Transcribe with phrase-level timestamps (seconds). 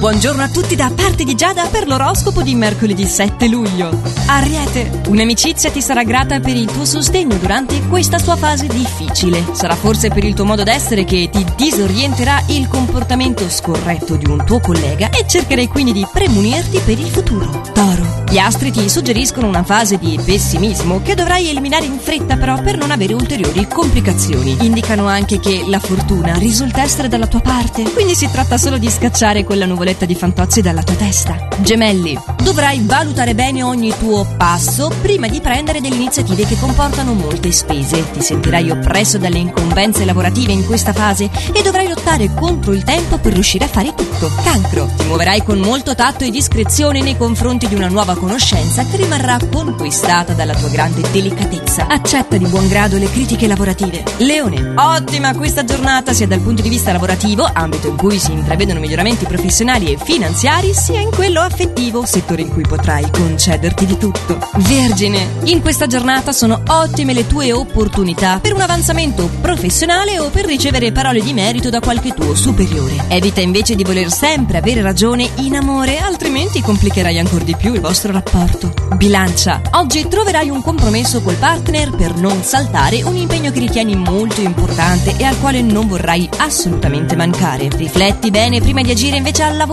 [0.00, 4.00] Buongiorno a tutti da parte di Giada per l'oroscopo di mercoledì 7 luglio.
[4.28, 9.44] Ariete, un'amicizia ti sarà grata per il tuo sostegno durante questa sua fase difficile.
[9.52, 14.42] Sarà forse per il tuo modo d'essere che ti disorienterà il comportamento scorretto di un
[14.46, 17.60] tuo collega e cercherai quindi di premunirti per il futuro.
[17.74, 22.58] Toro, gli astri ti suggeriscono una fase di pessimismo che dovrai eliminare in fretta però
[22.62, 24.56] per non avere ulteriori complicazioni.
[24.60, 28.88] Indicano anche che la fortuna risulta essere dalla tua parte, quindi si tratta solo di
[28.88, 31.48] scacciare quella nuvoletta di fantozzi dalla tua testa.
[31.58, 37.50] Gemelli, dovrai valutare bene ogni tuo passo prima di prendere delle iniziative che comportano molte
[37.50, 38.10] spese.
[38.12, 43.18] Ti sentirai oppresso dalle incombenze lavorative in questa fase e dovrai lottare contro il tempo
[43.18, 44.30] per riuscire a fare tutto.
[44.42, 48.96] Cancro, ti muoverai con molto tatto e discrezione nei confronti di una nuova conoscenza che
[48.96, 51.86] rimarrà conquistata dalla tua grande delicatezza.
[51.88, 54.04] Accetta di buon grado le critiche lavorative.
[54.18, 58.80] Leone, ottima questa giornata sia dal punto di vista lavorativo, ambito in cui si intravedono
[58.80, 64.38] miglioramenti professionali e finanziari, sia in quello affettivo, settore in cui potrai concederti di tutto.
[64.56, 70.44] Vergine, in questa giornata sono ottime le tue opportunità per un avanzamento professionale o per
[70.44, 73.04] ricevere parole di merito da qualche tuo superiore.
[73.08, 77.80] Evita invece di voler sempre avere ragione in amore, altrimenti complicherai ancora di più il
[77.80, 78.72] vostro rapporto.
[78.96, 84.40] Bilancia, oggi troverai un compromesso col partner per non saltare un impegno che ritieni molto
[84.40, 87.68] importante e al quale non vorrai assolutamente mancare.
[87.74, 89.68] Rifletti bene prima di agire invece al lavoro,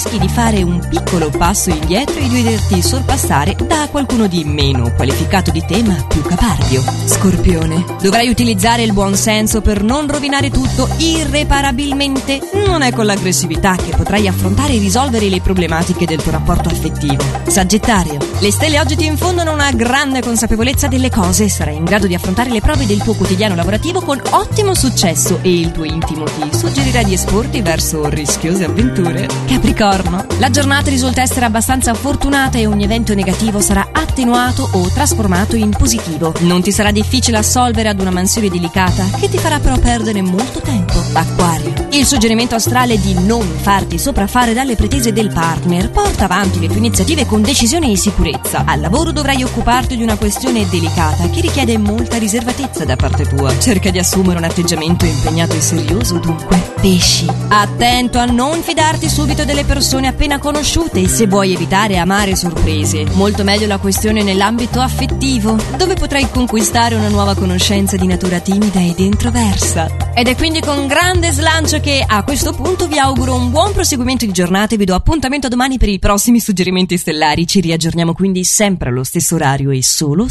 [0.00, 4.92] rischi di fare un piccolo passo indietro e di vederti sorpassare da qualcuno di meno
[4.94, 6.82] qualificato di te ma più caparbio.
[7.04, 12.40] Scorpione, dovrai utilizzare il buon senso per non rovinare tutto irreparabilmente.
[12.66, 17.22] Non è con l'aggressività che potrai affrontare e risolvere le problematiche del tuo rapporto affettivo.
[17.46, 22.06] Sagittario, le stelle oggi ti infondono una grande consapevolezza delle cose e sarai in grado
[22.06, 26.24] di affrontare le prove del tuo quotidiano lavorativo con ottimo successo e il tuo intimo
[26.24, 29.28] ti suggerirà di esporti verso rischiose avventure.
[29.46, 35.56] Capricorno, la giornata risulta essere abbastanza fortunata e ogni evento negativo sarà attenuato o trasformato
[35.56, 36.32] in positivo.
[36.40, 40.60] Non ti sarà difficile assolvere ad una mansione delicata che ti farà però perdere molto
[40.60, 41.02] tempo.
[41.12, 46.68] Acquario, il suggerimento astrale di non farti sopraffare dalle pretese del partner porta avanti le
[46.68, 48.62] tue iniziative con decisione e sicurezza.
[48.64, 53.58] Al lavoro dovrai occuparti di una questione delicata che richiede molta riservatezza da parte tua.
[53.58, 56.58] Cerca di assumere un atteggiamento impegnato e serioso dunque.
[56.80, 63.04] Pesci, attento a non fidarti subito delle persone appena conosciute se vuoi evitare amare sorprese.
[63.12, 68.80] Molto meglio la questione nell'ambito affettivo, dove potrai conquistare una nuova conoscenza di natura timida
[68.80, 69.94] ed introversa.
[70.14, 74.24] Ed è quindi con grande slancio che a questo punto vi auguro un buon proseguimento
[74.24, 77.46] di giornata e vi do appuntamento domani per i prossimi suggerimenti stellari.
[77.46, 80.24] Ci riaggiorniamo quindi sempre allo stesso orario e solo